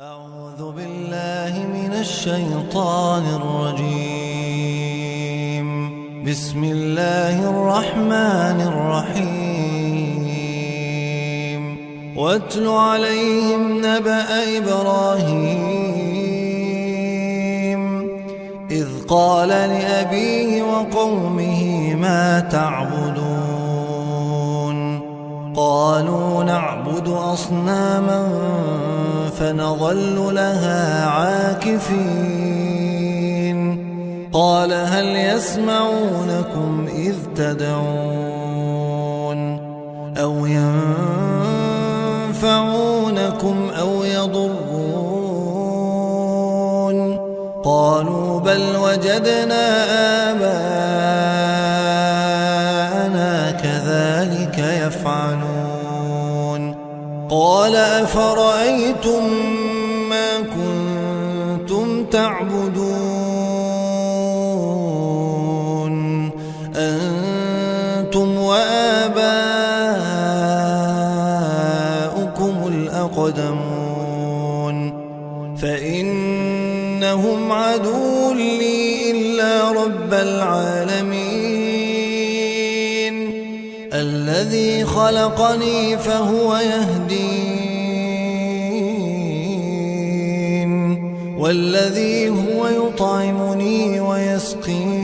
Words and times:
أعوذ 0.00 0.72
بالله 0.72 1.66
من 1.66 1.92
الشيطان 2.00 3.22
الرجيم. 3.22 4.34
بسم 6.24 6.64
الله 6.64 7.50
الرحمن 7.50 8.60
الرحيم. 8.60 9.34
واتل 12.16 12.68
عليهم 12.68 13.78
نبأ 13.78 14.58
إبراهيم. 14.58 15.82
إذ 18.70 18.88
قال 19.08 19.48
لأبيه 19.48 20.62
وقومه 20.62 21.94
ما 21.94 22.40
تعبدون. 22.40 23.53
قالوا 25.64 26.44
نعبد 26.44 27.08
أصناما 27.08 28.28
فنظل 29.38 30.34
لها 30.34 31.06
عاكفين. 31.06 32.34
قال 34.32 34.72
هل 34.72 35.16
يسمعونكم 35.16 36.86
إذ 36.96 37.14
تدعون 37.36 38.60
أو 40.16 40.46
ينفعونكم 42.32 43.70
أو 43.80 44.04
يضرون؟ 44.04 45.14
قالوا 47.64 48.40
بل 48.40 48.76
وجدنا 48.76 49.84
آباءنا 50.30 51.33
كذلك 53.94 54.58
يفعلون. 54.58 56.62
قال 57.30 57.76
أفرأيتم 57.76 59.24
ما 60.10 60.40
كنتم 60.40 62.04
تعبدون؟ 62.04 62.74
أنتم 66.76 68.38
وآباؤكم 68.38 69.14
الأقدمون. 72.66 73.74
فإنهم 75.56 77.52
عدو 77.52 78.32
لي 78.32 79.10
إلا 79.10 79.72
رب 79.72 80.14
العالمين. 80.14 81.33
الذي 84.24 84.84
خلقني 84.84 85.98
فهو 85.98 86.56
يهدين 86.56 87.64
والذي 91.38 92.28
هو 92.28 92.68
يطعمني 92.68 94.00
ويسقين 94.00 94.94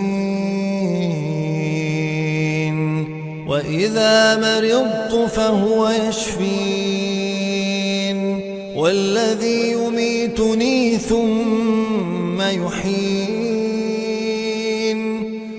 وإذا 3.48 4.36
مرضت 4.36 5.30
فهو 5.30 5.88
يشفين 6.08 7.40
والذي 8.76 9.72
يميتني 9.72 10.98
ثم 10.98 12.40
يحيين. 12.40 13.49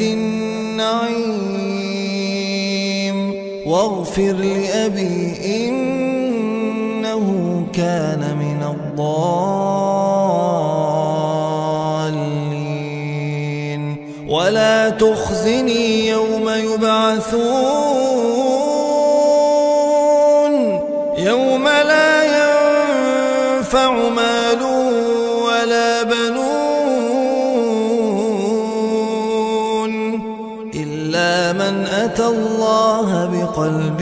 النعيم. 0.00 1.50
واغفر 3.66 4.32
لأبي 4.32 5.36
إنه 5.68 7.26
كان 7.72 8.36
من 8.40 8.62
الضالين. 8.62 9.16
ولا 14.28 14.90
تخزني 14.90 16.08
يوم 16.08 16.48
يبعثون. 16.48 17.50
يوم 21.18 21.68
لا 21.68 22.22
ينفع 22.24 23.90
مال 23.92 24.29
أتى 32.10 32.26
الله 32.26 33.26
بقلب 33.26 34.00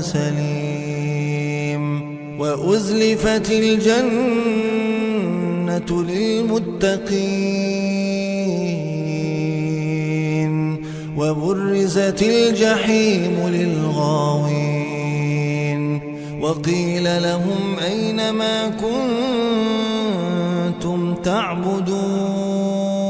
سليم 0.00 1.84
وأزلفت 2.40 3.50
الجنة 3.50 4.70
للمتقين 6.02 7.30
وبرزت 11.16 12.22
الجحيم 12.22 13.48
للغاوين 13.48 15.00
وقيل 16.42 17.22
لهم 17.22 17.78
أين 17.86 18.30
ما 18.30 18.68
كنتم 20.80 21.14
تعبدون 21.14 23.09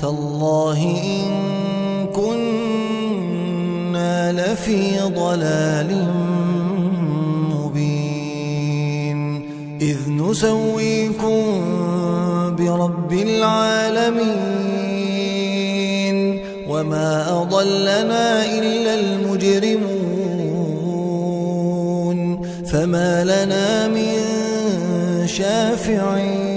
تالله 0.00 0.80
إن 1.04 1.30
كنا 2.06 2.52
لفي 4.32 5.00
ضلال 5.00 6.08
مبين. 7.54 9.18
إذ 9.80 9.98
نسويكم 10.08 11.42
برب 12.58 13.12
العالمين. 13.12 14.54
وما 16.68 17.42
أضلنا 17.42 18.44
إلا 18.58 18.94
المجرمون. 18.94 20.14
فما 22.66 23.24
لنا 23.24 23.88
من 23.88 24.03
شافعين 25.34 26.54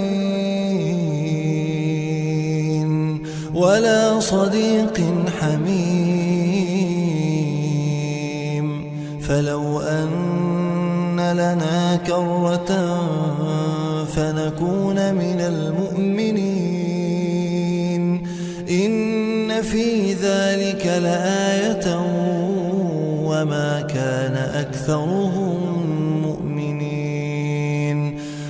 ولا 3.54 4.20
صديق 4.20 5.00
حميم. 5.40 6.28
فلو 9.20 9.80
أن 9.80 11.20
لنا 11.20 11.96
كرة 12.06 12.70
فنكون 14.14 15.14
من 15.14 15.40
المؤمنين. 15.40 16.78
إن 18.70 19.62
في 19.62 20.12
ذلك 20.12 20.86
لآية 20.86 21.86
وما 23.24 23.80
كان 23.80 24.36
أكثرهم 24.54 26.27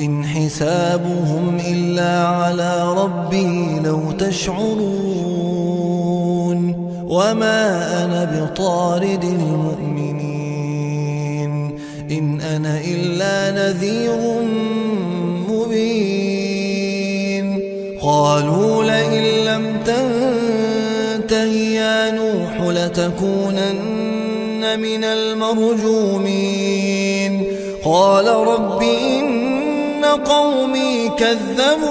إن 0.00 0.24
حسابهم 0.24 1.58
إلا 1.68 2.26
على 2.26 2.92
ربي 2.92 3.80
لو 3.84 4.12
تشعرون 4.12 5.18
وما 7.08 8.04
أنا 8.04 8.24
بطارد 8.24 9.24
المؤمنين 9.24 10.18
إن 12.10 12.40
أنا 12.40 12.80
إلا 12.80 13.50
نذير 13.50 14.16
مبين 15.48 16.48
قالوا 18.02 18.84
لئن 18.84 19.44
لم 19.44 19.76
تنته 19.84 21.44
يا 21.54 22.10
نوح 22.10 22.60
لتكونن 22.60 23.98
من 24.80 25.04
المرجومين 25.04 26.38
قال 27.84 28.26
رب 28.26 28.82
إن 29.98 30.04
قومي 30.04 31.10
كذبون 31.18 31.88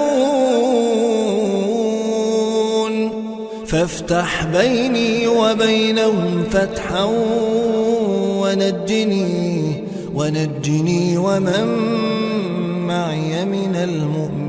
فافتح 3.66 4.44
بيني 4.44 5.28
وبينهم 5.28 6.44
فتحا 6.50 7.04
ونجني 8.42 9.84
ونجني 10.14 11.18
ومن 11.18 11.66
معي 12.86 13.44
من 13.44 13.76
المؤمنين 13.76 14.44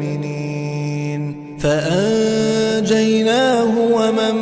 فأنجيناه 1.60 3.00
ومن 3.92 4.36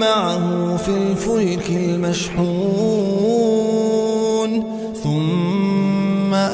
معه 0.00 0.76
في 0.76 0.88
الفلك 0.88 1.70
المشحون 1.70 3.11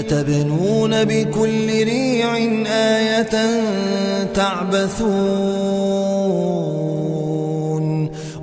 أتبنون 0.00 1.04
بكل 1.04 1.66
ريع 1.66 2.36
آية 2.66 3.34
تعبثون 4.34 5.00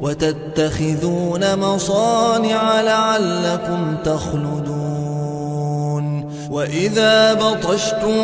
وتتخذون 0.01 1.55
مصانع 1.55 2.81
لعلكم 2.81 3.95
تخلدون 4.05 4.77
وإذا 6.51 7.33
بطشتم 7.33 8.15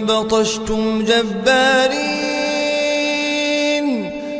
بطشتم 0.00 1.04
جبارين 1.04 2.28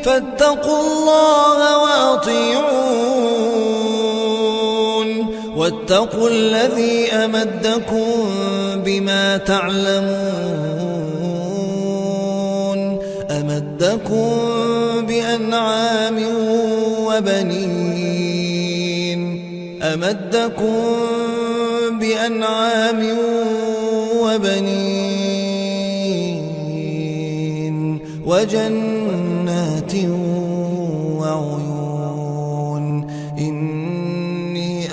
فاتقوا 0.05 0.81
الله 0.83 1.79
وأطيعون 1.83 3.58
واتقوا 5.89 6.29
الذي 6.29 7.13
أمدكم 7.13 8.05
بما 8.85 9.37
تعلمون 9.37 10.09
أمدكم 13.31 14.29
بأنعام 15.07 16.25
وبنين 17.07 18.01
أمدكم 19.83 20.75
بأنعام 22.01 23.09
وبنين 24.21 25.09
وجنات 28.27 29.95
وعيون 29.95 30.28